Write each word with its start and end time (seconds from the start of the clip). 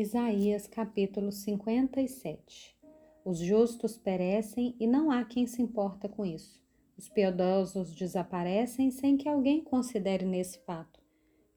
Isaías 0.00 0.68
capítulo 0.68 1.32
57 1.32 2.78
Os 3.24 3.36
justos 3.40 3.98
perecem 3.98 4.76
e 4.78 4.86
não 4.86 5.10
há 5.10 5.24
quem 5.24 5.44
se 5.44 5.60
importa 5.60 6.08
com 6.08 6.24
isso. 6.24 6.62
Os 6.96 7.08
piedosos 7.08 7.92
desaparecem 7.92 8.92
sem 8.92 9.16
que 9.16 9.28
alguém 9.28 9.60
considere 9.60 10.24
nesse 10.24 10.60
fato, 10.60 11.00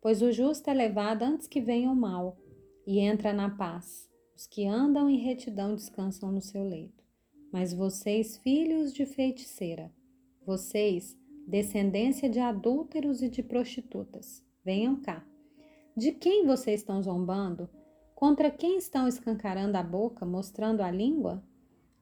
pois 0.01 0.23
o 0.23 0.31
justo 0.31 0.71
é 0.71 0.73
levado 0.73 1.21
antes 1.21 1.45
que 1.45 1.61
venha 1.61 1.91
o 1.91 1.95
mal 1.95 2.35
e 2.87 2.97
entra 2.97 3.31
na 3.31 3.47
paz. 3.47 4.09
Os 4.35 4.47
que 4.47 4.65
andam 4.65 5.07
em 5.07 5.19
retidão 5.19 5.75
descansam 5.75 6.31
no 6.31 6.41
seu 6.41 6.63
leito. 6.63 7.03
Mas 7.53 7.71
vocês, 7.71 8.37
filhos 8.37 8.91
de 8.91 9.05
feiticeira, 9.05 9.93
vocês, 10.43 11.15
descendência 11.47 12.27
de 12.27 12.39
adúlteros 12.39 13.21
e 13.21 13.29
de 13.29 13.43
prostitutas, 13.43 14.43
venham 14.65 14.95
cá. 14.95 15.23
De 15.95 16.11
quem 16.11 16.47
vocês 16.47 16.79
estão 16.79 17.03
zombando? 17.03 17.69
Contra 18.21 18.51
quem 18.51 18.77
estão 18.77 19.07
escancarando 19.07 19.75
a 19.75 19.81
boca, 19.81 20.23
mostrando 20.27 20.81
a 20.81 20.91
língua? 20.91 21.43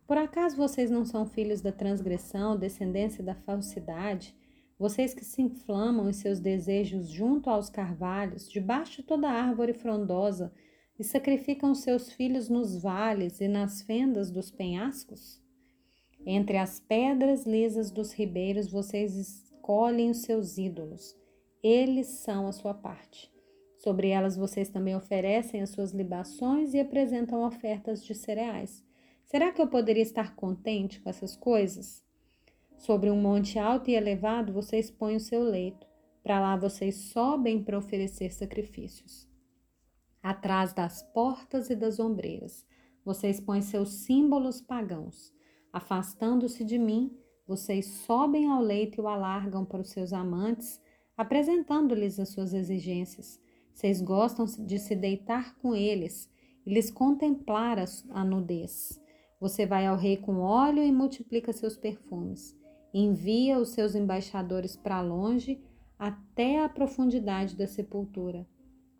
Por 0.05 0.17
acaso 0.17 0.57
vocês 0.57 0.91
não 0.91 1.05
são 1.05 1.25
filhos 1.25 1.61
da 1.61 1.71
transgressão, 1.71 2.57
descendência 2.57 3.23
da 3.23 3.33
falsidade? 3.33 4.35
Vocês 4.77 5.13
que 5.13 5.23
se 5.23 5.41
inflamam 5.41 6.09
em 6.09 6.11
seus 6.11 6.41
desejos 6.41 7.07
junto 7.07 7.49
aos 7.49 7.69
carvalhos, 7.69 8.49
debaixo 8.49 8.97
de 8.97 9.03
toda 9.03 9.29
árvore 9.29 9.71
frondosa, 9.71 10.53
e 10.99 11.05
sacrificam 11.05 11.73
seus 11.73 12.11
filhos 12.11 12.49
nos 12.49 12.81
vales 12.81 13.39
e 13.39 13.47
nas 13.47 13.81
fendas 13.81 14.29
dos 14.29 14.51
penhascos? 14.51 15.41
Entre 16.25 16.57
as 16.57 16.81
pedras 16.81 17.45
lisas 17.45 17.91
dos 17.91 18.11
ribeiros 18.11 18.69
vocês 18.69 19.15
escolhem 19.15 20.11
os 20.11 20.23
seus 20.23 20.57
ídolos. 20.57 21.15
Eles 21.63 22.07
são 22.07 22.45
a 22.45 22.51
sua 22.51 22.73
parte. 22.73 23.38
Sobre 23.79 24.09
elas 24.09 24.35
vocês 24.35 24.67
também 24.67 24.93
oferecem 24.93 25.61
as 25.61 25.69
suas 25.69 25.93
libações 25.93 26.73
e 26.73 26.79
apresentam 26.81 27.45
ofertas 27.45 28.03
de 28.03 28.13
cereais. 28.13 28.83
Será 29.23 29.53
que 29.53 29.61
eu 29.61 29.67
poderia 29.67 30.03
estar 30.03 30.35
contente 30.35 30.99
com 30.99 31.09
essas 31.09 31.33
coisas? 31.33 32.03
Sobre 32.77 33.09
um 33.09 33.21
monte 33.21 33.57
alto 33.57 33.89
e 33.89 33.95
elevado 33.95 34.51
vocês 34.51 34.91
põem 34.91 35.15
o 35.15 35.19
seu 35.19 35.41
leito. 35.41 35.87
Para 36.21 36.41
lá 36.41 36.57
vocês 36.57 36.95
sobem 37.13 37.63
para 37.63 37.77
oferecer 37.77 38.33
sacrifícios. 38.33 39.25
Atrás 40.21 40.73
das 40.73 41.01
portas 41.13 41.69
e 41.69 41.75
das 41.75 42.01
ombreiras, 42.01 42.65
vocês 43.05 43.39
põem 43.39 43.61
seus 43.61 43.93
símbolos 43.93 44.59
pagãos. 44.59 45.33
Afastando-se 45.71 46.65
de 46.65 46.77
mim, 46.77 47.17
vocês 47.47 47.85
sobem 47.85 48.45
ao 48.45 48.61
leito 48.61 48.99
e 48.99 49.01
o 49.01 49.07
alargam 49.07 49.63
para 49.63 49.79
os 49.79 49.89
seus 49.89 50.11
amantes, 50.11 50.81
apresentando-lhes 51.15 52.19
as 52.19 52.27
suas 52.27 52.53
exigências. 52.53 53.39
Vocês 53.73 54.01
gostam 54.01 54.45
de 54.45 54.77
se 54.79 54.95
deitar 54.95 55.55
com 55.57 55.75
eles 55.75 56.29
e 56.65 56.73
lhes 56.73 56.91
contemplar 56.91 57.77
a 58.09 58.23
nudez. 58.23 59.01
Você 59.39 59.65
vai 59.65 59.87
ao 59.87 59.95
rei 59.95 60.17
com 60.17 60.39
óleo 60.39 60.83
e 60.83 60.91
multiplica 60.91 61.53
seus 61.53 61.77
perfumes. 61.77 62.57
Envia 62.93 63.59
os 63.59 63.69
seus 63.69 63.95
embaixadores 63.95 64.75
para 64.75 65.01
longe 65.01 65.61
até 65.97 66.63
a 66.63 66.69
profundidade 66.69 67.55
da 67.55 67.67
sepultura. 67.67 68.47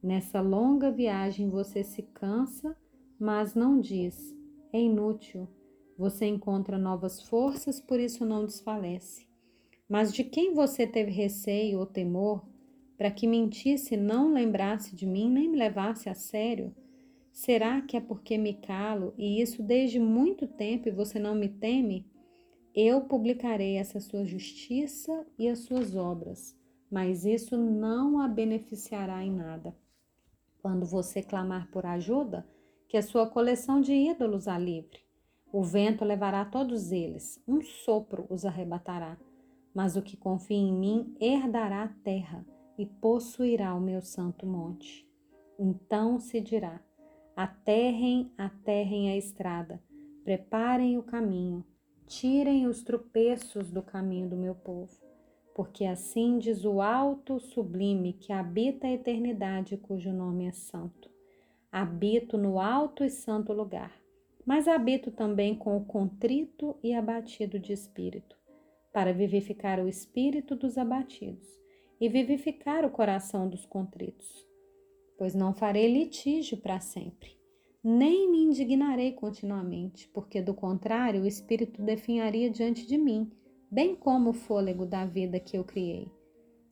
Nessa 0.01 0.39
longa 0.39 0.91
viagem 0.91 1.49
você 1.49 1.83
se 1.83 2.03
cansa, 2.03 2.75
mas 3.19 3.53
não 3.53 3.79
diz: 3.79 4.33
é 4.71 4.79
inútil. 4.79 5.47
Você 5.97 6.25
encontra 6.25 6.77
novas 6.77 7.21
forças, 7.21 7.81
por 7.81 7.99
isso 7.99 8.25
não 8.25 8.45
desfalece. 8.45 9.27
Mas 9.89 10.13
de 10.13 10.23
quem 10.23 10.53
você 10.53 10.87
teve 10.87 11.11
receio 11.11 11.79
ou 11.79 11.85
temor, 11.85 12.47
para 12.99 13.09
que 13.09 13.25
mentisse 13.25 13.95
não 13.95 14.33
lembrasse 14.33 14.93
de 14.93 15.05
mim 15.05 15.31
nem 15.31 15.47
me 15.47 15.57
levasse 15.57 16.09
a 16.09 16.13
sério? 16.13 16.75
Será 17.31 17.81
que 17.81 17.95
é 17.95 18.01
porque 18.01 18.37
me 18.37 18.55
calo 18.55 19.13
e 19.17 19.41
isso 19.41 19.63
desde 19.63 20.01
muito 20.01 20.45
tempo 20.45 20.89
e 20.89 20.91
você 20.91 21.17
não 21.17 21.33
me 21.33 21.47
teme? 21.47 22.05
Eu 22.75 22.99
publicarei 22.99 23.77
essa 23.77 24.01
sua 24.01 24.25
justiça 24.25 25.25
e 25.37 25.47
as 25.47 25.59
suas 25.59 25.95
obras, 25.95 26.59
mas 26.91 27.23
isso 27.23 27.57
não 27.57 28.19
a 28.19 28.27
beneficiará 28.27 29.23
em 29.23 29.31
nada. 29.31 29.73
Quando 30.61 30.85
você 30.85 31.21
clamar 31.21 31.71
por 31.71 31.85
ajuda, 31.85 32.45
que 32.89 32.97
a 32.97 33.01
sua 33.01 33.29
coleção 33.29 33.79
de 33.79 33.93
ídolos 33.93 34.45
a 34.45 34.57
livre. 34.57 34.99
O 35.53 35.63
vento 35.63 36.03
levará 36.03 36.43
todos 36.43 36.91
eles, 36.91 37.41
um 37.47 37.61
sopro 37.61 38.27
os 38.29 38.43
arrebatará. 38.43 39.17
Mas 39.73 39.95
o 39.95 40.01
que 40.01 40.17
confia 40.17 40.57
em 40.57 40.73
mim 40.73 41.15
herdará 41.21 41.83
a 41.83 41.87
terra 42.03 42.45
e 42.79 42.85
possuirá 42.85 43.75
o 43.75 43.81
meu 43.81 44.01
santo 44.01 44.47
monte. 44.47 45.05
Então 45.59 46.17
se 46.17 46.39
dirá: 46.39 46.81
aterrem, 47.35 48.31
aterrem 48.37 49.11
a 49.11 49.17
estrada, 49.17 49.83
preparem 50.23 50.97
o 50.97 51.03
caminho, 51.03 51.65
tirem 52.07 52.65
os 52.67 52.81
tropeços 52.81 53.69
do 53.69 53.83
caminho 53.83 54.29
do 54.29 54.37
meu 54.37 54.55
povo. 54.55 54.97
Porque 55.53 55.83
assim 55.83 56.37
diz 56.37 56.63
o 56.63 56.79
alto 56.79 57.37
sublime 57.37 58.13
que 58.13 58.31
habita 58.31 58.87
a 58.87 58.91
eternidade, 58.91 59.75
cujo 59.75 60.13
nome 60.13 60.45
é 60.45 60.53
santo. 60.53 61.11
Habito 61.69 62.37
no 62.37 62.61
alto 62.61 63.03
e 63.03 63.09
santo 63.09 63.51
lugar, 63.51 63.91
mas 64.45 64.69
habito 64.69 65.11
também 65.11 65.53
com 65.53 65.75
o 65.75 65.83
contrito 65.83 66.77
e 66.81 66.93
abatido 66.93 67.59
de 67.59 67.73
espírito, 67.73 68.37
para 68.93 69.11
vivificar 69.11 69.81
o 69.81 69.87
espírito 69.87 70.55
dos 70.55 70.77
abatidos 70.77 71.59
e 71.99 72.07
vivificar 72.07 72.85
o 72.85 72.89
coração 72.89 73.49
dos 73.49 73.65
contritos. 73.65 74.47
Pois 75.17 75.35
não 75.35 75.53
farei 75.53 75.91
litígio 75.91 76.57
para 76.57 76.79
sempre, 76.79 77.37
nem 77.83 78.31
me 78.31 78.43
indignarei 78.43 79.11
continuamente, 79.11 80.07
porque 80.09 80.41
do 80.41 80.53
contrário 80.53 81.23
o 81.23 81.27
Espírito 81.27 81.81
definharia 81.81 82.49
diante 82.49 82.87
de 82.87 82.97
mim, 82.97 83.29
bem 83.69 83.95
como 83.95 84.29
o 84.29 84.33
fôlego 84.33 84.85
da 84.85 85.05
vida 85.05 85.39
que 85.39 85.57
eu 85.57 85.63
criei. 85.63 86.09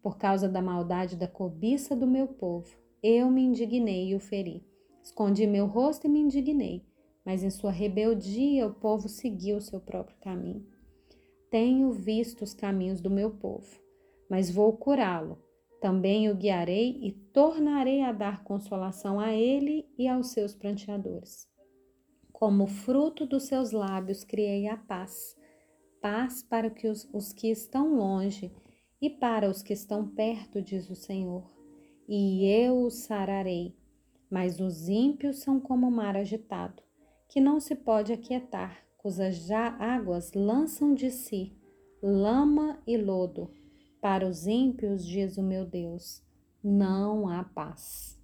Por 0.02 0.18
causa 0.18 0.48
da 0.48 0.62
maldade 0.62 1.18
da 1.18 1.28
cobiça 1.28 1.94
do 1.94 2.08
meu 2.08 2.28
povo, 2.28 2.78
eu 3.04 3.30
me 3.30 3.42
indignei 3.42 4.10
e 4.10 4.16
o 4.16 4.20
feri. 4.20 4.66
Escondi 5.04 5.46
meu 5.46 5.66
rosto 5.66 6.08
e 6.08 6.10
me 6.10 6.20
indignei, 6.20 6.86
mas 7.26 7.44
em 7.44 7.50
sua 7.50 7.72
rebeldia 7.72 8.66
o 8.66 8.74
povo 8.74 9.10
seguiu 9.10 9.58
o 9.58 9.62
seu 9.62 9.82
próprio 9.82 10.18
caminho. 10.20 10.66
Tenho 11.50 11.92
visto 11.92 12.44
os 12.44 12.54
caminhos 12.54 13.02
do 13.02 13.10
meu 13.10 13.32
povo 13.32 13.87
mas 14.30 14.50
vou 14.50 14.74
curá-lo. 14.74 15.42
Também 15.80 16.30
o 16.30 16.36
guiarei 16.36 16.98
e 17.02 17.12
tornarei 17.12 18.02
a 18.02 18.12
dar 18.12 18.44
consolação 18.44 19.20
a 19.20 19.34
ele 19.34 19.88
e 19.98 20.08
aos 20.08 20.32
seus 20.32 20.56
pranteadores. 20.56 21.48
Como 22.32 22.68
fruto 22.68 23.26
dos 23.26 23.44
seus 23.44 23.72
lábios 23.72 24.24
criei 24.24 24.68
a 24.68 24.78
paz, 24.78 25.36
paz 26.02 26.44
para 26.44 26.70
que 26.70 26.88
os, 26.88 27.08
os 27.14 27.32
que 27.32 27.50
estão 27.50 27.96
longe 27.96 28.52
e 29.02 29.10
para 29.10 29.50
os 29.50 29.62
que 29.62 29.74
estão 29.74 30.08
perto, 30.08 30.62
diz 30.62 30.90
o 30.90 30.96
Senhor. 30.96 31.48
E 32.08 32.46
eu 32.48 32.82
os 32.82 32.96
sararei. 32.96 33.76
Mas 34.30 34.60
os 34.60 34.90
ímpios 34.90 35.40
são 35.40 35.60
como 35.60 35.88
o 35.88 35.92
mar 35.92 36.18
agitado, 36.18 36.84
que 37.30 37.40
não 37.40 37.62
se 37.62 37.76
pode 37.76 38.12
aquietar, 38.12 38.84
cujas 38.98 39.50
águas 39.52 40.34
lançam 40.34 40.94
de 40.94 41.10
si 41.10 41.56
lama 42.02 42.82
e 42.86 42.98
lodo 42.98 43.50
para 44.02 44.28
os 44.28 44.48
ímpios, 44.48 45.06
diz 45.06 45.38
o 45.38 45.44
meu 45.44 45.66
Deus, 45.66 46.24
não 46.64 47.28
há 47.30 47.44
paz. 47.44 48.17